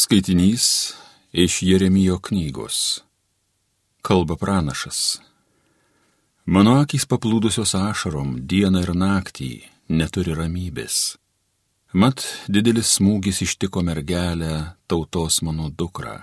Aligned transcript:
Skaitinys 0.00 0.92
iš 1.32 1.62
Jeremijo 1.62 2.18
knygos. 2.18 3.00
Kalba 4.02 4.36
pranašas. 4.36 5.18
Mano 6.46 6.76
akys 6.82 7.06
paplūdusios 7.10 7.72
ašarom 7.74 8.36
dieną 8.52 8.84
ir 8.86 8.92
naktį 8.94 9.48
neturi 10.00 10.36
ramybės. 10.38 11.16
Mat 11.98 12.22
didelis 12.46 12.92
smūgis 13.00 13.42
ištiko 13.48 13.82
mergelę 13.88 14.52
tautos 14.86 15.40
mano 15.42 15.66
dukrą. 15.82 16.14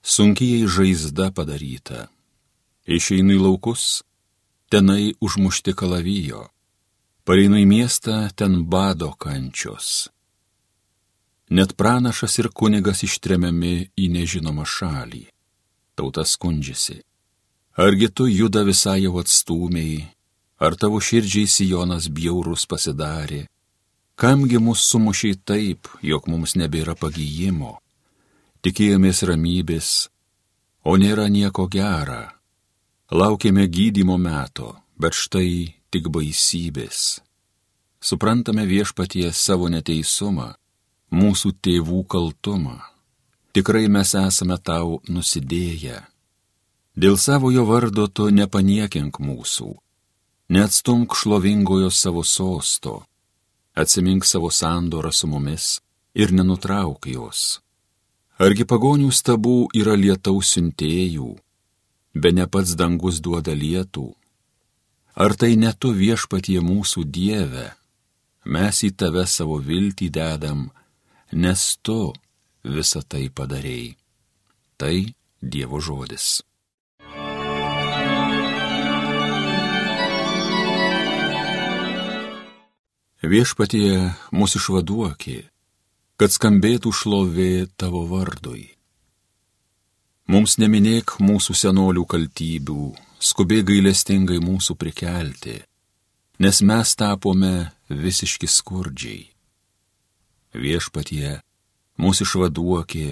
Sunkiai 0.00 0.64
žaizda 0.64 1.28
padaryta. 1.36 2.08
Išeinu 2.88 3.36
į 3.36 3.44
laukus, 3.44 4.00
tenai 4.72 5.12
užmušti 5.20 5.76
kalavijo. 5.76 6.48
Pareinu 7.28 7.60
į 7.60 7.68
miestą, 7.68 8.16
ten 8.32 8.62
bado 8.64 9.12
kančios 9.12 10.08
Net 11.50 11.76
pranašas 11.76 12.38
ir 12.40 12.48
kunigas 12.48 13.02
ištremiami 13.04 13.90
į 14.00 14.08
nežinomą 14.16 14.64
šalį. 14.64 15.26
Tauta 15.94 16.24
skundžiasi. 16.24 17.02
Argi 17.76 18.08
tu 18.08 18.26
juda 18.30 18.62
visai 18.64 19.02
jau 19.04 19.18
atstūmiai, 19.20 20.06
ar 20.62 20.76
tavo 20.78 21.00
širdžiai 21.02 21.50
Sijonas 21.50 22.08
bjaurus 22.08 22.64
pasidarė? 22.70 23.44
Kamgi 24.16 24.60
mus 24.62 24.86
sumušiai 24.88 25.36
taip, 25.44 25.90
jog 26.00 26.28
mums 26.30 26.54
nebėra 26.54 26.94
pagyjimo? 26.94 27.80
Tikėjomės 28.62 29.24
ramybės, 29.28 29.88
o 30.86 30.96
nėra 30.96 31.26
nieko 31.28 31.66
gera. 31.68 32.38
Laukėme 33.10 33.66
gydimo 33.68 34.16
meto, 34.16 34.70
bet 34.96 35.18
štai 35.18 35.74
tik 35.90 36.08
baisybės. 36.08 37.20
Suprantame 38.00 38.64
viešpatie 38.70 39.32
savo 39.32 39.68
neteisumą 39.68 40.54
mūsų 41.14 41.54
tėvų 41.64 42.02
kaltumą. 42.10 42.80
Tikrai 43.54 43.86
mes 43.88 44.14
esame 44.18 44.58
tau 44.58 44.98
nusidėję. 45.06 46.00
Dėl 46.98 47.16
savojo 47.18 47.64
vardo 47.66 48.06
tu 48.06 48.28
nepaniekink 48.30 49.18
mūsų, 49.18 49.70
neatstumk 50.54 51.14
šlovingojo 51.18 51.90
savo 51.90 52.22
sosto, 52.26 53.02
atsimink 53.74 54.26
savo 54.26 54.50
sandorą 54.50 55.10
su 55.10 55.30
mumis 55.30 55.78
ir 56.14 56.34
nenutrauk 56.34 57.06
jos. 57.10 57.60
Argi 58.38 58.66
pagonių 58.66 59.10
stabų 59.14 59.56
yra 59.78 59.94
lietaus 59.98 60.54
siuntėjų, 60.54 61.30
be 62.14 62.30
ne 62.34 62.46
pats 62.50 62.74
dangus 62.78 63.20
duoda 63.22 63.54
lietų? 63.54 64.08
Ar 65.14 65.34
tai 65.38 65.54
ne 65.54 65.70
tu 65.78 65.92
viešpatie 65.94 66.58
mūsų 66.58 67.04
Dieve, 67.06 67.68
mes 68.44 68.82
į 68.82 68.90
tave 68.98 69.22
savo 69.30 69.60
viltį 69.62 70.10
dedam, 70.10 70.66
nes 71.32 71.60
tu 71.82 72.12
visą 72.64 73.02
tai 73.08 73.28
padarėjai. 73.28 73.94
Tai 74.76 74.96
Dievo 75.44 75.78
žodis. 75.80 76.40
Viešpatie 83.24 84.12
mūsų 84.36 84.60
išvaduokė, 84.60 85.36
kad 86.20 86.32
skambėtų 86.32 86.92
šlovė 86.92 87.66
tavo 87.80 88.04
vardui. 88.08 88.70
Mums 90.28 90.56
neminėk 90.60 91.16
mūsų 91.20 91.56
senolių 91.56 92.04
kaltybių, 92.08 92.88
skubiai 93.20 93.64
gailestingai 93.64 94.40
mūsų 94.44 94.76
prikelti, 94.80 95.60
nes 96.40 96.60
mes 96.64 96.96
tapome 97.00 97.54
visiški 97.88 98.48
skurdžiai 98.48 99.33
viešpatie, 100.54 101.40
mūsų 102.00 102.26
išvaduokė, 102.26 103.06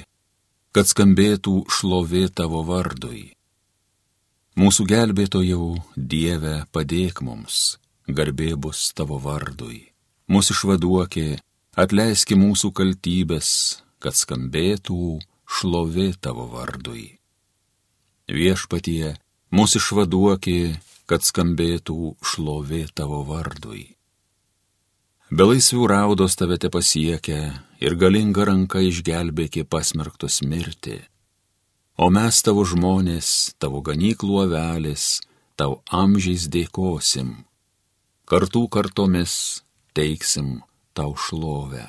kad 0.72 0.88
skambėtų 0.88 1.54
šlovė 1.68 2.26
tavo 2.32 2.62
vardui. 2.66 3.32
Mūsų 4.56 4.84
gelbėtojau, 4.88 5.66
Dieve, 5.96 6.62
padėk 6.72 7.22
mums, 7.24 7.78
garbė 8.06 8.52
bus 8.56 8.90
tavo 8.96 9.18
vardui. 9.20 9.92
Mūsų 10.32 10.56
išvaduokė, 10.56 11.26
atleiski 11.76 12.36
mūsų 12.36 12.72
kaltybės, 12.76 13.48
kad 14.02 14.16
skambėtų 14.16 15.20
šlovė 15.48 16.12
tavo 16.20 16.48
vardui. 16.52 17.18
Viešpatie, 18.28 19.16
mūsų 19.52 19.80
išvaduokė, 19.82 20.60
kad 21.08 21.24
skambėtų 21.24 22.14
šlovė 22.24 22.86
tavo 22.96 23.22
vardui. 23.28 23.96
Belaisvių 25.32 25.86
raudos 25.88 26.34
tave 26.36 26.58
te 26.60 26.68
pasiekia 26.68 27.38
ir 27.80 27.94
galinga 27.96 28.44
ranka 28.44 28.82
išgelbėki 28.84 29.62
pasmerktus 29.64 30.42
mirti. 30.44 30.98
O 31.96 32.10
mes 32.12 32.42
tavo 32.44 32.66
žmonės, 32.68 33.30
tavo 33.56 33.80
ganyklų 33.80 34.42
avelės, 34.42 35.22
tau 35.56 35.78
amžiais 35.88 36.44
dėkosim. 36.52 37.32
Kartų 38.28 38.66
kartomis 38.76 39.34
teiksim 39.96 40.58
tau 40.92 41.16
šlovę. 41.16 41.88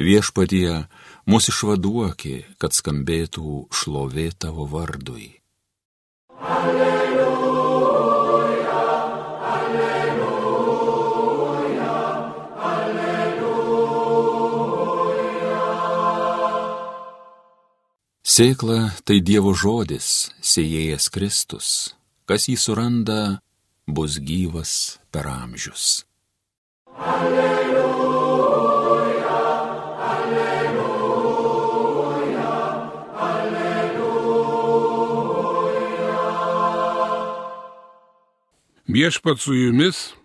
Viešpatie, 0.00 0.86
mūsų 1.28 1.52
išvaduoki, 1.52 2.36
kad 2.56 2.72
skambėtų 2.72 3.66
šlovė 3.68 4.30
tavo 4.32 4.64
vardui. 4.64 5.34
Alleluja. 6.40 7.05
Sėkla 18.26 18.90
tai 19.06 19.20
Dievo 19.22 19.52
žodis, 19.54 20.34
sėjėjas 20.42 21.06
Kristus, 21.14 21.94
kas 22.26 22.48
jį 22.50 22.56
suranda, 22.58 23.38
bus 23.86 24.18
gyvas 24.18 24.98
per 25.14 25.30
amžius. 25.30 26.02
Alleluja, 26.98 28.50
alleluja, 30.10 31.06
alleluja. 33.30 34.34
Viešpat 38.90 39.38
su 39.38 39.54
jumis, 39.54 40.18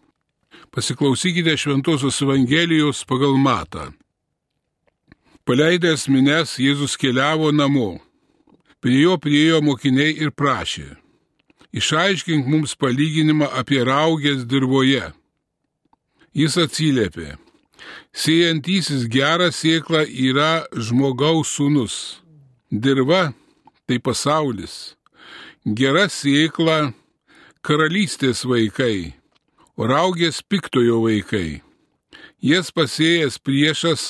pasiklausykite 0.74 1.54
Šventojios 1.54 2.18
Evangelijos 2.26 3.06
pagal 3.06 3.38
Matą. 3.38 4.01
Paleidęs 5.42 6.06
mines, 6.06 6.60
Jėzus 6.62 6.94
keliavo 7.02 7.50
namo. 7.50 7.96
Prie 8.82 9.00
jo 9.02 9.16
priejo 9.18 9.58
mokiniai 9.66 10.14
ir 10.22 10.30
prašė. 10.38 10.92
Išaiškink 11.74 12.46
mums 12.46 12.76
palyginimą 12.78 13.48
apie 13.58 13.82
raugės 13.88 14.46
dirboje. 14.46 15.10
Jis 16.38 16.60
atsiliepė. 16.62 17.40
Sėjantysis 18.14 19.08
gerą 19.10 19.50
sėklą 19.56 20.04
yra 20.06 20.68
žmogaus 20.78 21.56
sūnus. 21.58 21.98
Dirba 22.70 23.32
tai 23.90 23.98
pasaulis. 23.98 24.94
Gera 25.66 26.06
sėkla 26.06 26.94
karalystės 27.66 28.46
vaikai, 28.46 29.14
o 29.74 29.90
raugės 29.90 30.42
piktojo 30.46 31.02
vaikai. 31.08 31.62
Jas 32.42 32.70
pasėjęs 32.74 33.42
priešas 33.42 34.04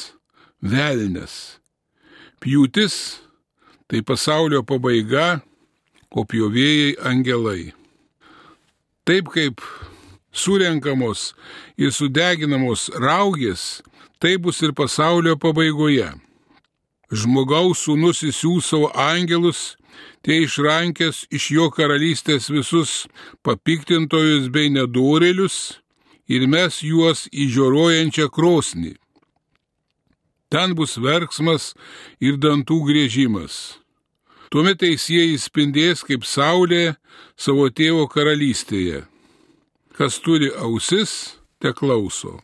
velnės. 0.61 1.59
Pjūtis 2.41 2.95
tai 3.91 4.01
pasaulio 4.07 4.63
pabaiga, 4.63 5.41
o 6.11 6.23
pjovėjai 6.27 6.95
angelai. 7.07 7.71
Taip 9.07 9.31
kaip 9.33 9.63
surenkamos 10.31 11.31
ir 11.79 11.91
sudeginamos 11.95 12.89
raugės, 12.99 13.81
tai 14.19 14.37
bus 14.37 14.61
ir 14.63 14.75
pasaulio 14.77 15.37
pabaigoje. 15.39 16.09
Žmogaus 17.11 17.83
sūnus 17.83 18.23
įsiūs 18.23 18.71
savo 18.71 18.91
angelus, 18.95 19.75
tie 20.23 20.43
išrankės 20.45 21.25
iš 21.31 21.49
jo 21.57 21.67
karalystės 21.75 22.47
visus 22.51 23.05
papiktintojus 23.43 24.47
bei 24.53 24.71
nedorelius 24.71 25.81
ir 26.31 26.47
mes 26.47 26.79
juos 26.79 27.27
į 27.31 27.49
žioruojančią 27.51 28.29
krosnį. 28.31 28.95
Ten 30.51 30.73
bus 30.75 30.97
verksmas 30.99 31.71
ir 32.19 32.35
dantų 32.43 32.81
grėžimas. 32.89 33.77
Tuomet 34.51 34.81
teisėjai 34.83 35.37
spindės 35.39 36.03
kaip 36.03 36.25
saulė 36.27 36.97
savo 37.39 37.69
tėvo 37.71 38.03
karalystėje. 38.11 39.05
Kas 39.95 40.19
turi 40.19 40.49
ausis, 40.59 41.37
te 41.63 41.71
klauso. 41.71 42.41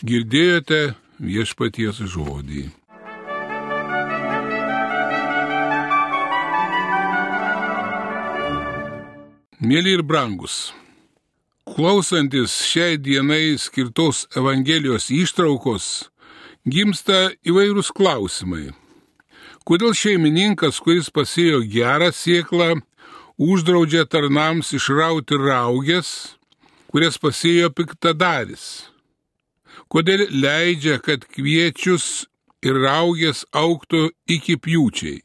Girdėjote 0.00 0.96
viešpaties 1.20 2.00
žodį. 2.16 2.64
Mėly 9.60 9.96
ir 9.98 10.02
brangus, 10.04 10.72
klausantis 11.68 12.56
šiai 12.70 12.96
dienai 13.00 13.56
skirtos 13.60 14.26
Evangelijos 14.36 15.08
ištraukos, 15.12 16.08
gimsta 16.66 17.30
įvairūs 17.46 17.92
klausimai. 17.94 18.72
Kodėl 19.66 19.94
šeimininkas, 19.94 20.80
kuris 20.82 21.08
pasėjo 21.14 21.62
gerą 21.70 22.10
sieklą, 22.14 22.80
uždraudžia 23.38 24.04
tarnams 24.10 24.72
išrauti 24.74 25.38
raugės, 25.38 26.10
kurias 26.90 27.18
pasėjo 27.22 27.70
piktadaris? 27.70 28.90
Kodėl 29.90 30.26
leidžia, 30.30 30.98
kad 30.98 31.22
kviečius 31.30 32.26
ir 32.66 32.78
raugės 32.82 33.44
auktų 33.54 34.10
iki 34.26 34.58
pjūčiai? 34.58 35.22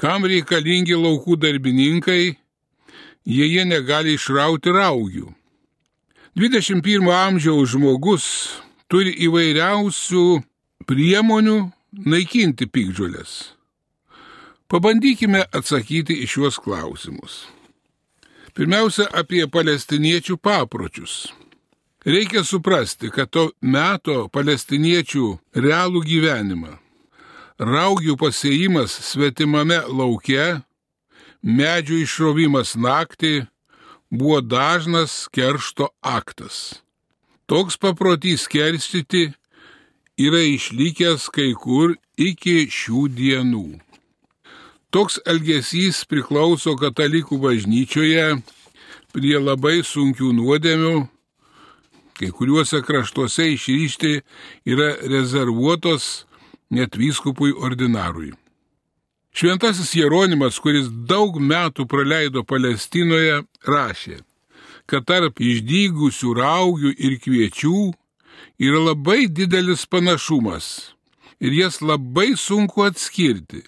Kam 0.00 0.24
reikalingi 0.24 0.96
laukų 0.96 1.36
darbininkai, 1.36 2.36
jei 3.28 3.48
jie 3.52 3.64
negali 3.68 4.16
išrauti 4.16 4.72
raugių? 4.72 5.28
21 6.40 7.10
amžiaus 7.12 7.74
žmogus 7.74 8.26
turi 8.92 9.14
įvairiausių 9.24 10.24
priemonių 10.84 11.56
naikinti 12.04 12.66
pikdžiulės. 12.68 13.54
Pabandykime 14.68 15.46
atsakyti 15.48 16.18
į 16.20 16.26
šiuos 16.28 16.58
klausimus. 16.60 17.46
Pirmiausia, 18.52 19.06
apie 19.16 19.46
palestiniečių 19.48 20.36
papročius. 20.36 21.32
Reikia 22.04 22.42
suprasti, 22.44 23.08
kad 23.08 23.32
to 23.32 23.46
meto 23.64 24.26
palestiniečių 24.28 25.26
realų 25.56 26.04
gyvenimą, 26.04 26.76
raugių 27.62 28.18
pasėjimas 28.20 28.92
svetimame 29.08 29.80
lauke, 29.88 30.60
medžių 31.40 32.02
išrovimas 32.04 32.76
naktį 32.76 33.46
buvo 34.12 34.42
dažnas 34.44 35.30
keršto 35.32 35.88
aktas. 36.04 36.81
Toks 37.52 37.76
paprotys 37.76 38.46
kerstyti 38.48 39.26
yra 40.16 40.38
išlikęs 40.40 41.26
kai 41.28 41.50
kur 41.52 41.90
iki 42.16 42.62
šių 42.72 43.02
dienų. 43.12 43.66
Toks 44.88 45.18
elgesys 45.28 45.98
priklauso 46.08 46.72
katalikų 46.80 47.36
bažnyčioje 47.42 48.38
prie 49.12 49.34
labai 49.36 49.82
sunkių 49.84 50.30
nuodėmių, 50.38 50.94
kai 52.16 52.32
kuriuose 52.32 52.80
kraštuose 52.88 53.50
išryšti 53.52 54.14
yra 54.72 54.88
rezervuotos 55.12 56.24
net 56.72 56.96
vyskupui 56.96 57.52
ordinarui. 57.52 58.32
Šventasis 59.36 59.92
Jeronimas, 60.00 60.56
kuris 60.56 60.88
daug 60.88 61.36
metų 61.36 61.84
praleido 61.84 62.48
Palestinoje, 62.48 63.42
rašė, 63.68 64.22
kad 64.86 65.06
tarp 65.08 65.40
išdygusių 65.40 66.32
raugių 66.38 66.92
ir 66.96 67.18
kviečių 67.22 67.92
yra 68.62 68.80
labai 68.88 69.26
didelis 69.28 69.86
panašumas 69.86 70.92
ir 71.42 71.52
jas 71.56 71.80
labai 71.82 72.32
sunku 72.36 72.84
atskirti. 72.86 73.62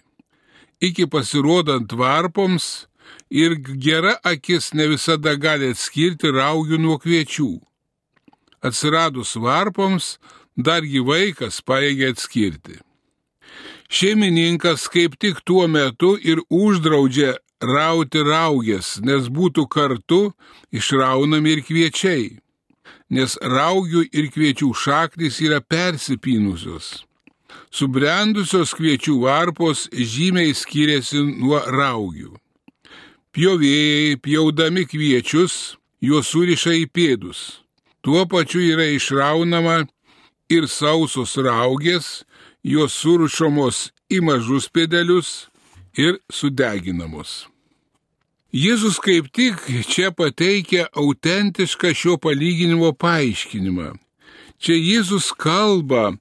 Iki 0.81 1.06
pasirodant 1.11 1.93
varpoms 1.93 2.87
ir 3.31 3.56
gera 3.87 4.14
akis 4.22 4.72
ne 4.75 4.87
visada 4.93 5.34
gali 5.34 5.72
atskirti 5.75 6.31
raugių 6.34 6.78
nuo 6.78 6.99
kviečių. 7.02 7.52
Atsiradus 8.64 9.34
varpoms, 9.37 10.19
dargi 10.56 11.02
vaikas 11.05 11.60
paėgė 11.67 12.14
atskirti. 12.14 12.78
Šeimininkas 13.90 14.87
kaip 14.88 15.19
tik 15.20 15.43
tuo 15.44 15.67
metu 15.69 16.14
ir 16.17 16.40
uždraudžia 16.49 17.34
rauti 17.62 18.23
raugės, 18.25 18.99
nes 19.03 19.29
būtų 19.29 19.67
kartu 19.69 20.33
išraunami 20.75 21.56
ir 21.56 21.62
kviečiai, 21.67 22.29
nes 23.11 23.37
raugių 23.41 24.05
ir 24.12 24.31
kviečių 24.35 24.73
šaknis 24.75 25.41
yra 25.45 25.61
persipynusios. 25.61 27.05
Subrendusios 27.75 28.75
kviečių 28.75 29.21
varpos 29.23 29.89
žymiai 29.91 30.55
skiriasi 30.55 31.23
nuo 31.23 31.61
raugių. 31.62 32.35
Pjovėjai, 33.35 34.19
pjaudami 34.23 34.85
kviečius, 34.87 35.77
juos 36.03 36.31
suriša 36.31 36.75
į 36.79 36.87
pėdus. 36.95 37.65
Tuo 38.05 38.27
pačiu 38.31 38.62
yra 38.62 38.87
išraunama 38.95 39.87
ir 40.53 40.69
sausos 40.71 41.35
raugės, 41.41 42.23
jos 42.62 42.95
surušomos 42.95 43.89
į 44.12 44.21
mažus 44.23 44.69
pėdelius 44.71 45.49
ir 45.96 46.19
sudeginamos. 46.31 47.46
Jėzus 48.55 49.00
kaip 49.02 49.32
tik 49.35 49.58
čia 49.91 50.12
pateikia 50.14 50.87
autentišką 50.94 51.91
šio 51.91 52.14
palyginimo 52.23 52.93
paaiškinimą. 52.94 53.94
Čia 54.62 54.76
Jėzus 54.79 55.32
kalba 55.35 56.12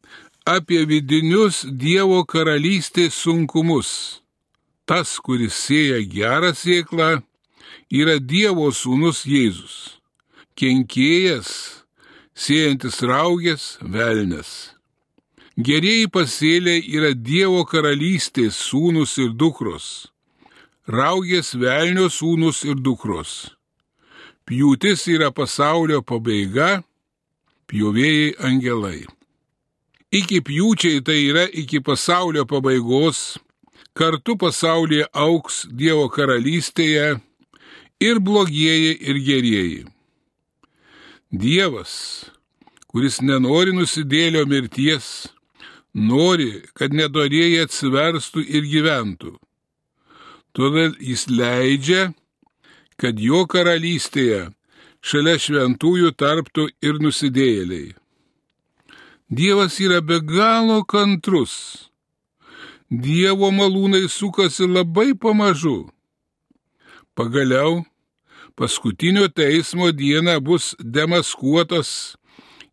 apie 0.50 0.82
vidinius 0.90 1.62
Dievo 1.70 2.24
karalystės 2.26 3.14
sunkumus. 3.22 4.24
Tas, 4.90 5.14
kuris 5.22 5.54
sėja 5.54 6.02
gerą 6.10 6.52
sėklą, 6.58 7.22
yra 7.94 8.18
Dievo 8.18 8.72
sūnus 8.74 9.24
Jėzus. 9.30 10.02
Kenkėjas, 10.58 11.54
sėjantis 12.34 13.00
raugės, 13.06 13.78
velnes. 13.80 14.73
Gerieji 15.58 16.08
pasėliai 16.10 16.82
yra 16.98 17.14
Dievo 17.14 17.62
karalystės 17.70 18.58
sūnus 18.58 19.20
ir 19.22 19.36
dukros 19.38 20.14
raugės 20.88 21.54
velnio 21.56 22.10
sūnus 22.12 22.64
ir 22.68 22.76
dukros. 22.76 23.54
Pjūtis 24.44 25.08
yra 25.08 25.32
pasaulio 25.32 26.02
pabaiga, 26.04 26.84
pjovėjai 27.72 28.36
angelai. 28.44 29.06
Iki 30.12 30.42
pjūčiai 30.46 31.02
tai 31.02 31.20
yra 31.30 31.46
iki 31.48 31.80
pasaulio 31.80 32.46
pabaigos, 32.46 33.40
kartu 33.96 34.36
pasaulyje 34.38 35.08
auks 35.14 35.64
Dievo 35.72 36.10
karalystėje 36.10 37.20
ir 38.04 38.20
blogieji 38.20 38.98
ir 39.00 39.22
gerieji. 39.24 39.86
Dievas, 41.32 42.26
kuris 42.92 43.22
nenori 43.22 43.74
nusidėlio 43.74 44.44
mirties, 44.46 45.33
nori, 45.94 46.64
kad 46.74 46.94
nedorėjai 46.94 47.64
atsiverstų 47.68 48.44
ir 48.44 48.68
gyventų. 48.70 49.38
Todėl 50.54 50.94
jis 51.02 51.28
leidžia, 51.30 52.12
kad 52.98 53.20
jo 53.20 53.46
karalystėje 53.50 54.52
šalia 55.02 55.38
šventųjų 55.42 56.14
tarptų 56.18 56.68
ir 56.82 57.02
nusidėjėliai. 57.02 57.94
Dievas 59.34 59.80
yra 59.82 60.02
be 60.02 60.20
galo 60.22 60.84
kantrus. 60.86 61.90
Dievo 62.90 63.50
malūnai 63.50 64.06
sukasi 64.10 64.68
labai 64.70 65.14
pamažu. 65.18 65.90
Pagaliau, 67.18 67.82
paskutinio 68.56 69.28
teismo 69.34 69.90
diena 69.92 70.38
bus 70.40 70.76
demaskuotas 70.80 72.16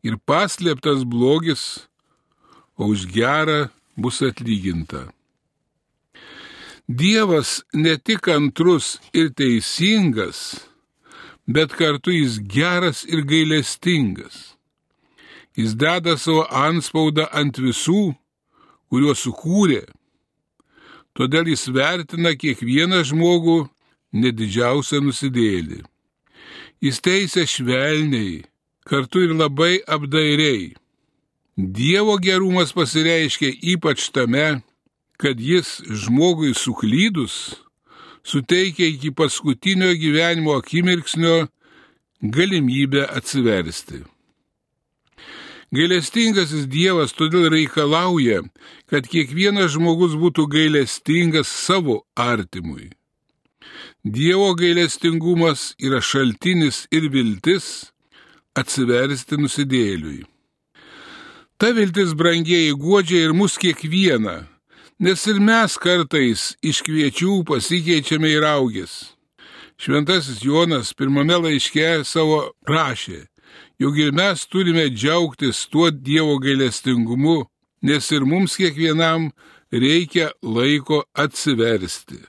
ir 0.04 0.18
paslėptas 0.28 1.06
blogis, 1.08 1.88
o 2.80 2.88
už 2.92 3.06
gerą 3.12 3.68
bus 3.96 4.22
atlyginta. 4.22 5.12
Dievas 6.88 7.62
ne 7.74 7.94
tik 8.06 8.28
antrus 8.28 8.98
ir 9.12 9.28
teisingas, 9.38 10.38
bet 11.46 11.76
kartu 11.78 12.10
jis 12.10 12.40
geras 12.56 13.04
ir 13.04 13.20
gailestingas. 13.30 14.56
Jis 15.58 15.76
deda 15.82 16.16
savo 16.16 16.46
anspaudą 16.48 17.28
ant 17.40 17.60
visų, 17.60 18.14
kuriuos 18.88 19.26
sukūrė. 19.26 19.84
Todėl 21.14 21.52
jis 21.52 21.68
vertina 21.76 22.32
kiekvieną 22.32 23.04
žmogų 23.10 23.60
nedidžiausią 24.16 25.02
nusidėlį. 25.04 25.82
Jis 26.80 27.02
teisė 27.04 27.44
švelniai, 27.44 28.40
kartu 28.88 29.26
ir 29.26 29.36
labai 29.36 29.82
apdairiai. 29.84 30.70
Dievo 31.60 32.16
gerumas 32.16 32.72
pasireiškia 32.72 33.52
ypač 33.74 34.08
tame, 34.14 34.62
kad 35.20 35.40
jis 35.40 35.80
žmogui 36.02 36.54
suklydus 36.56 37.34
suteikia 38.24 38.86
iki 38.88 39.10
paskutinio 39.10 39.92
gyvenimo 39.94 40.56
akimirksnio 40.56 41.48
galimybę 42.22 43.04
atsiversti. 43.18 44.00
Gailestingasis 45.70 46.64
Dievas 46.66 47.12
todėl 47.14 47.50
reikalauja, 47.52 48.40
kad 48.90 49.06
kiekvienas 49.06 49.76
žmogus 49.76 50.16
būtų 50.18 50.48
gailestingas 50.50 51.52
savo 51.52 52.00
artimui. 52.16 52.88
Dievo 54.02 54.54
gailestingumas 54.56 55.74
yra 55.78 56.00
šaltinis 56.00 56.86
ir 56.90 57.06
viltis 57.12 57.92
atsiversti 58.56 59.36
nusidėliui. 59.38 60.24
Ta 61.60 61.74
viltis 61.76 62.16
brangiai 62.16 62.72
godžia 62.72 63.26
ir 63.28 63.36
mus 63.36 63.58
kiekvieną, 63.60 64.38
Nes 65.00 65.22
ir 65.24 65.38
mes 65.40 65.78
kartais 65.80 66.40
iš 66.60 66.82
kviečių 66.84 67.38
pasikeičiame 67.48 68.28
į 68.34 68.40
raugės. 68.44 69.14
Šventasis 69.80 70.42
Jonas 70.44 70.90
pirmame 70.92 71.38
laiške 71.40 72.02
savo 72.04 72.50
rašė, 72.68 73.22
jog 73.80 73.96
ir 73.96 74.12
mes 74.12 74.42
turime 74.44 74.84
džiaugtis 74.92 75.62
tuo 75.72 75.88
Dievo 75.88 76.34
gailestingumu, 76.44 77.46
nes 77.80 78.10
ir 78.12 78.28
mums 78.28 78.58
kiekvienam 78.60 79.30
reikia 79.72 80.34
laiko 80.44 81.00
atsiversti. 81.16 82.20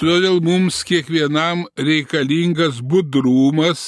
Todėl 0.00 0.40
mums 0.40 0.80
kiekvienam 0.88 1.66
reikalingas 1.76 2.80
budrumas 2.80 3.82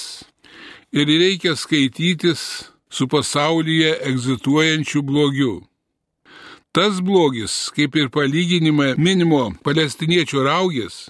ir 0.92 1.09
reikia 1.09 1.56
skaitytis 1.56 2.44
su 2.90 3.09
pasaulyje 3.09 3.99
egzistuojančiu 4.11 5.02
blogiu. 5.02 5.61
Tas 6.73 7.00
blogis, 7.02 7.70
kaip 7.75 7.97
ir 7.99 8.11
palyginime 8.14 8.94
minimo 8.99 9.49
palestiniečių 9.66 10.44
raugės, 10.47 11.09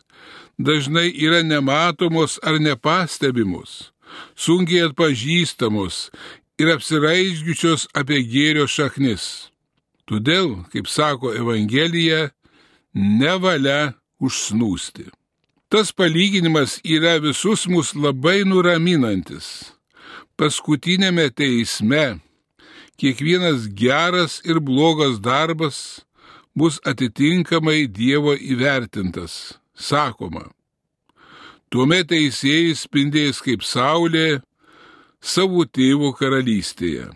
dažnai 0.57 1.11
yra 1.13 1.43
nematomos 1.45 2.39
ar 2.43 2.61
nepastebimos, 2.61 3.93
sunkiai 4.37 4.87
atpažįstamos 4.89 6.09
ir 6.61 6.73
apsiraizgiusios 6.75 7.89
apie 7.97 8.23
gėrio 8.33 8.67
šaknis. 8.69 9.51
Todėl, 10.09 10.65
kaip 10.73 10.89
sako 10.89 11.35
Evangelija, 11.37 12.31
nevalia 12.95 13.95
užsnūsti. 14.21 15.11
Tas 15.71 15.93
palyginimas 15.95 16.81
yra 16.83 17.19
visus 17.23 17.69
mus 17.71 17.93
labai 17.95 18.43
nuraminantis. 18.49 19.71
Paskutinėme 20.41 21.27
teisme 21.37 22.15
kiekvienas 22.97 23.67
geras 23.77 24.39
ir 24.49 24.57
blogas 24.65 25.19
darbas 25.21 26.01
bus 26.57 26.79
atitinkamai 26.89 27.83
Dievo 27.85 28.33
įvertintas, 28.33 29.59
sakoma. 29.77 30.47
Tuomet 31.69 32.09
teisėjai 32.15 32.73
spindės 32.73 33.43
kaip 33.45 33.67
saulė 33.69 34.41
savo 35.21 35.67
tėvo 35.69 36.15
karalystėje. 36.17 37.11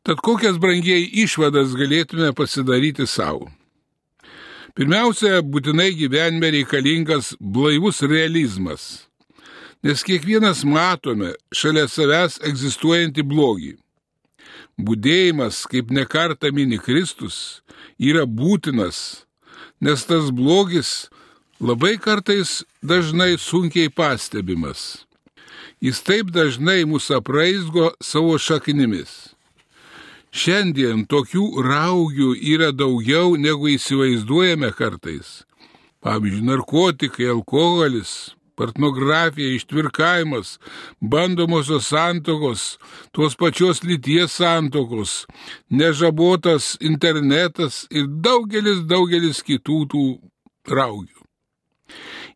Tad 0.00 0.24
kokias 0.24 0.56
brangiai 0.56 1.04
išvadas 1.26 1.76
galėtume 1.76 2.32
pasidaryti 2.32 3.04
savo? 3.04 3.52
Pirmiausia, 4.72 5.44
būtinai 5.44 5.92
gyvenime 6.00 6.48
reikalingas 6.56 7.34
blaivus 7.36 8.00
realizmas, 8.00 9.09
nes 9.82 10.02
kiekvienas 10.04 10.64
matome 10.64 11.32
šalia 11.56 11.86
savęs 11.88 12.40
egzistuojantį 12.44 13.24
blogį. 13.24 13.72
Būdėjimas, 14.80 15.64
kaip 15.68 15.90
nekarta 15.92 16.50
mini 16.52 16.78
Kristus, 16.80 17.60
yra 17.98 18.26
būtinas, 18.26 19.24
nes 19.80 20.04
tas 20.08 20.30
blogis 20.32 21.08
labai 21.60 21.96
kartais 22.00 22.62
dažnai 22.82 23.36
sunkiai 23.38 23.92
pastebimas. 23.92 25.04
Jis 25.80 26.00
taip 26.04 26.32
dažnai 26.32 26.84
mūsų 26.88 27.20
apraizgo 27.20 27.90
savo 28.04 28.36
šaknimis. 28.36 29.32
Šiandien 30.30 31.06
tokių 31.10 31.64
raugių 31.64 32.34
yra 32.52 32.68
daugiau 32.72 33.32
negu 33.40 33.72
įsivaizduojame 33.72 34.70
kartais. 34.76 35.40
Pavyzdžiui, 36.04 36.46
narkotikai, 36.46 37.26
alkoholis, 37.32 38.12
pornografija, 38.60 39.54
ištvirkavimas, 39.56 40.58
bandomosios 41.00 41.88
santokos, 41.88 42.76
tos 43.16 43.36
pačios 43.40 43.80
lyties 43.88 44.36
santokos, 44.36 45.24
nežabotas 45.70 46.74
internetas 46.80 47.86
ir 47.90 48.04
daugelis, 48.26 48.82
daugelis 48.84 49.40
kitų 49.46 49.78
tų 49.92 50.04
raugių. 50.68 51.24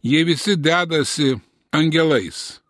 Jie 0.05 0.23
visi 0.25 0.57
dedasi 0.57 1.35
angelais, 1.77 2.61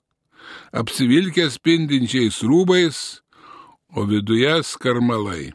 apsivilkę 0.74 1.46
spindinčiais 1.50 2.42
rūbais, 2.42 3.20
o 3.94 4.02
viduje 4.10 4.56
skarmalai. 4.66 5.52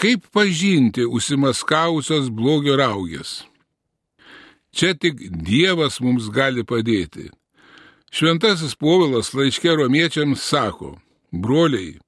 Kaip 0.00 0.26
pažinti 0.34 1.06
užsimaskavusios 1.06 2.32
blogio 2.34 2.74
raugės? 2.80 3.44
Čia 4.72 4.94
tik 4.94 5.18
Dievas 5.46 6.00
mums 6.00 6.28
gali 6.30 6.62
padėti. 6.64 7.30
Šventasis 8.10 8.74
Povilas 8.78 9.32
laiškė 9.34 9.76
romiečiams 9.78 10.42
sako, 10.42 10.96
broliai, 11.30 11.98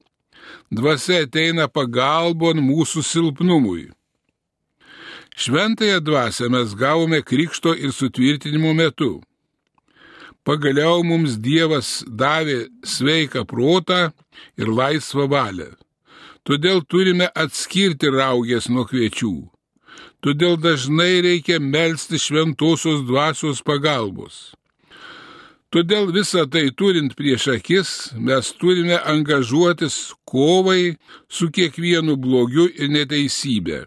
dvasia 0.71 1.23
ateina 1.27 1.69
pagalbon 1.71 2.63
mūsų 2.63 3.03
silpnumui. 3.07 3.91
Šventąją 5.37 6.01
dvasę 6.05 6.49
mes 6.53 6.75
gavome 6.75 7.23
krikšto 7.23 7.75
ir 7.75 7.93
sutvirtinimo 7.95 8.75
metu. 8.75 9.23
Pagaliau 10.45 11.05
mums 11.07 11.39
Dievas 11.39 12.03
davė 12.07 12.67
sveiką 12.83 13.47
protą 13.47 14.11
ir 14.59 14.69
laisvą 14.69 15.29
valią. 15.31 15.71
Todėl 16.43 16.83
turime 16.83 17.31
atskirti 17.39 18.11
raugės 18.11 18.67
nuo 18.69 18.83
kviečių. 18.91 19.35
Todėl 20.23 20.59
dažnai 20.63 21.21
reikia 21.25 21.59
melstį 21.59 22.21
šventosios 22.23 23.03
dvasios 23.09 23.63
pagalbos. 23.67 24.53
Todėl 25.73 26.11
visą 26.13 26.45
tai 26.53 26.67
turint 26.77 27.15
prieš 27.17 27.47
akis, 27.55 27.91
mes 28.15 28.51
turime 28.61 28.99
angažuotis 29.13 30.13
kovai 30.29 30.99
su 31.33 31.49
kiekvienu 31.49 32.19
blogiu 32.21 32.67
ir 32.69 32.93
neteisybė. 32.93 33.81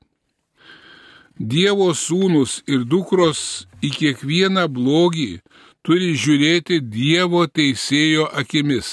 Dievo 1.38 1.92
sūnus 1.94 2.62
ir 2.66 2.88
dukros 2.90 3.68
į 3.86 3.92
kiekvieną 4.00 4.66
blogį 4.72 5.42
turi 5.86 6.16
žiūrėti 6.18 6.80
Dievo 6.82 7.46
teisėjo 7.46 8.32
akimis. 8.42 8.90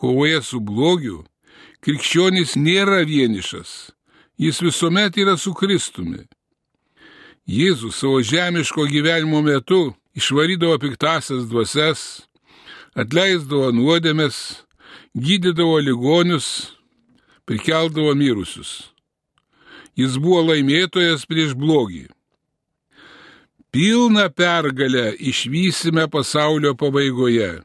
Kovoje 0.00 0.40
su 0.42 0.62
blogiu 0.64 1.24
krikščionis 1.84 2.56
nėra 2.56 3.02
vienišas, 3.04 3.92
jis 4.38 4.60
visuomet 4.62 5.16
yra 5.16 5.36
su 5.36 5.54
Kristumi. 5.54 6.24
Jėzus 7.46 8.00
savo 8.00 8.22
žemiško 8.22 8.88
gyvenimo 8.90 9.42
metu 9.42 9.94
išvarydavo 10.18 10.78
piktasias 10.82 11.46
dvasias, 11.46 12.26
atleisdavo 12.98 13.70
nuodėmės, 13.76 14.64
gydydavo 15.14 15.78
ligonius, 15.78 16.72
prikeldavo 17.46 18.16
mirusius. 18.18 18.90
Jis 19.96 20.18
buvo 20.20 20.42
laimėtojas 20.50 21.24
prieš 21.28 21.54
blogį 21.56 22.06
pilną 23.76 24.30
pergalę 24.30 25.12
išvysime 25.20 26.08
pasaulio 26.08 26.74
pabaigoje. 26.74 27.60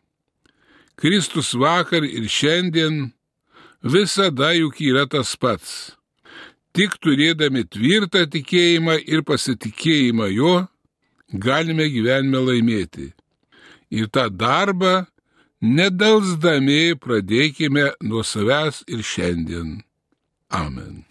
Kristus 1.00 1.54
vakar 1.54 2.04
ir 2.04 2.28
šiandien 2.28 3.14
visada 3.94 4.52
juk 4.52 4.82
yra 4.84 5.06
tas 5.08 5.32
pats. 5.40 5.96
Tik 6.72 6.96
turėdami 7.04 7.66
tvirtą 7.68 8.24
tikėjimą 8.32 8.96
ir 9.04 9.26
pasitikėjimą 9.28 10.30
jo, 10.32 10.54
galime 11.32 11.90
gyvenime 11.92 12.40
laimėti. 12.48 13.12
Ir 13.92 14.08
tą 14.08 14.30
darbą 14.32 15.02
nedalsdami 15.62 16.96
pradėkime 16.96 17.92
nuo 18.08 18.24
savęs 18.24 18.86
ir 18.88 19.04
šiandien. 19.04 19.82
Amen. 20.52 21.04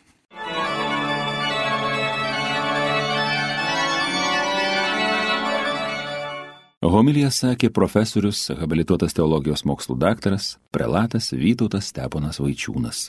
Homilija 6.81 7.29
sakė 7.29 7.69
profesorius, 7.77 8.47
habilituotas 8.57 9.13
teologijos 9.15 9.67
mokslų 9.69 9.99
daktaras, 10.01 10.55
prelatas 10.73 11.29
Vytautas 11.37 11.93
Steponas 11.93 12.41
Vaičiūnas. 12.41 13.09